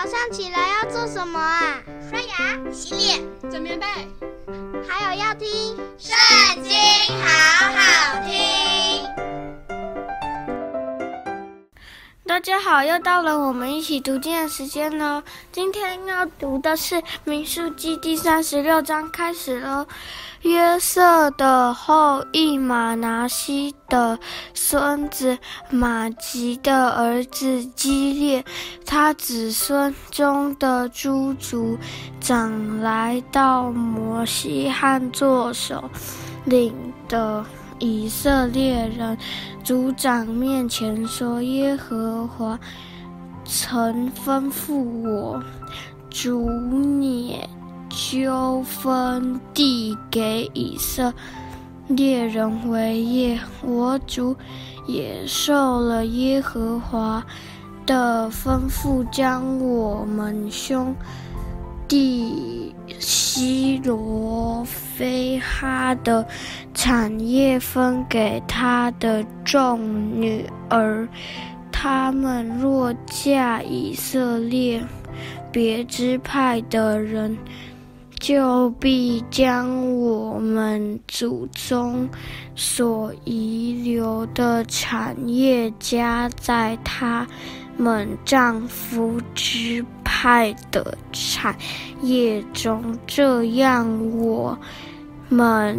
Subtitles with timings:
[0.00, 1.82] 早上起来要做什么啊？
[2.08, 3.84] 刷牙、洗脸、整棉被，
[4.88, 6.70] 还有要听《圣经》，
[12.38, 15.20] 大家好，又到了我们一起读经的时间喽。
[15.50, 19.84] 今天要读的是《民数记》第三十六章，开始喽。
[20.42, 24.16] 约瑟的后裔玛拿西的
[24.54, 25.36] 孙子
[25.68, 28.44] 玛吉的儿子基列，
[28.86, 31.76] 他子孙中的诸族
[32.20, 35.90] 长来到摩西和作首
[36.44, 36.72] 领
[37.08, 37.44] 的
[37.80, 39.18] 以色列人
[39.68, 42.58] 族长面前说：“耶和华
[43.44, 45.42] 曾吩咐我，
[46.08, 47.38] 主你。”
[48.10, 51.12] 就分地给以色
[51.86, 54.34] 列人为业，我主
[54.86, 57.22] 也受了耶和华
[57.84, 60.96] 的吩咐，将我们兄
[61.86, 64.64] 弟西罗
[64.98, 66.26] 非哈的
[66.74, 71.08] 产业分给他的众女儿，
[71.70, 74.82] 他们若嫁以色列
[75.52, 77.38] 别支派的人。
[78.18, 82.08] 就必将我们祖宗
[82.56, 87.24] 所遗留的产业加在他
[87.76, 89.84] 们丈夫之
[90.20, 91.56] 派的产
[92.02, 94.58] 业中，这样我
[95.28, 95.78] 们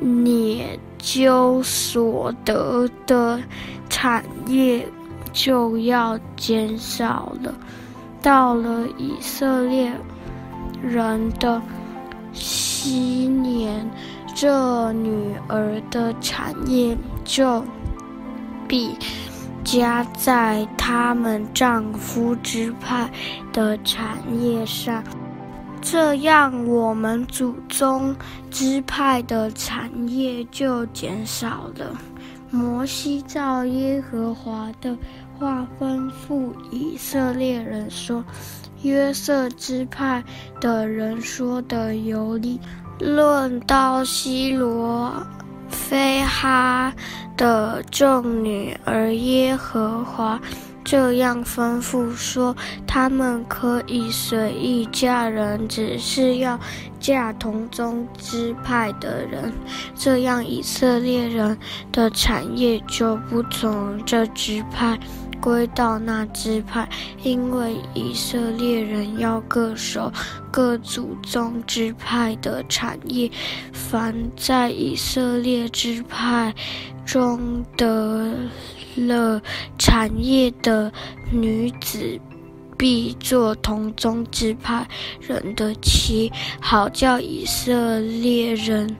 [0.00, 3.38] 研究所得的
[3.90, 4.88] 产业
[5.30, 7.54] 就要减少了。
[8.22, 9.92] 到了以色列。
[10.82, 11.60] 人的
[12.32, 13.86] 禧年，
[14.34, 17.62] 这女儿的产业就
[18.66, 18.96] 必
[19.70, 23.08] 加在他们丈夫支派
[23.52, 25.00] 的产业上，
[25.80, 28.12] 这样我们祖宗
[28.50, 31.96] 支派的产业就减少了。
[32.50, 34.98] 摩西照耶和华的
[35.38, 38.24] 话吩咐以色列人说。
[38.82, 40.24] 约瑟支派
[40.58, 42.58] 的人说的有理，
[42.98, 45.12] 论到西罗
[45.68, 46.90] 非哈
[47.40, 50.38] 的众女儿，耶和华
[50.84, 52.54] 这样吩咐说：
[52.86, 56.60] 他们可以随意嫁人，只是要
[56.98, 59.50] 嫁同宗支派的人，
[59.96, 61.56] 这样以色列人
[61.90, 65.00] 的产业就不从这支派。
[65.40, 66.88] 归到那支派，
[67.22, 70.12] 因为以色列人要各守
[70.50, 73.30] 各祖宗支派的产业。
[73.72, 76.54] 凡在以色列支派
[77.04, 78.34] 中得
[78.94, 79.40] 了
[79.78, 80.92] 产业的
[81.32, 82.20] 女子，
[82.78, 84.86] 必做同宗支派
[85.20, 86.30] 人的妻，
[86.60, 88.96] 好叫以色列人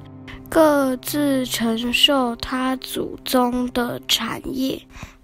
[0.49, 4.81] 各自承受他祖宗的产业。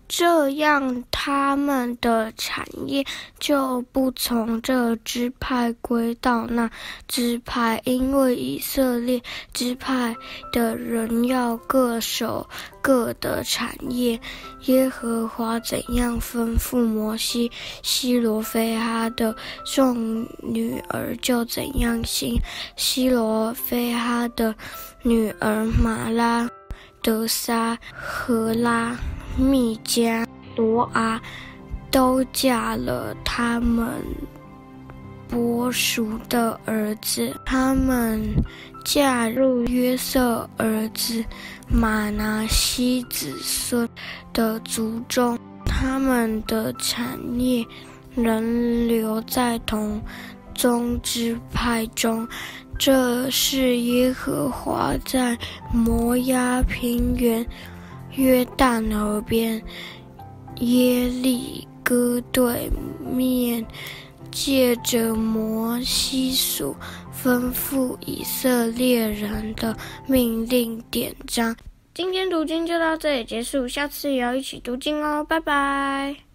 [0.08, 3.04] 这样，他们的产业
[3.40, 6.70] 就不从这支派归到那
[7.08, 9.20] 支派，因为以色列
[9.52, 10.14] 支派
[10.52, 12.48] 的人要各守
[12.80, 14.20] 各的产业。
[14.66, 17.50] 耶和华怎样吩咐摩西，
[17.82, 19.34] 西罗非哈的
[19.64, 22.40] 众女儿就怎样行。
[22.76, 24.54] 西罗非哈的
[25.02, 26.48] 女儿玛拉、
[27.02, 28.96] 得撒、何拉。
[29.36, 30.26] 密迦、
[30.56, 31.20] 罗阿
[31.90, 33.88] 都嫁了他们
[35.28, 38.22] 伯叔的儿子，他们
[38.84, 41.24] 嫁入约瑟儿子
[41.68, 43.88] 玛拿西子孙
[44.32, 47.64] 的族中，他们的产业
[48.14, 50.00] 仍留在同
[50.54, 52.26] 宗支派中。
[52.78, 55.36] 这是耶和华在
[55.72, 57.44] 摩押平原。
[58.16, 59.62] 约旦河边，
[60.60, 63.64] 耶利哥对面，
[64.30, 66.74] 借着摩西所
[67.14, 69.76] 吩咐以色列人的
[70.06, 71.54] 命令点章。
[71.94, 76.25] 今天读经就到这里结束，下次也要一起读经哦，拜拜。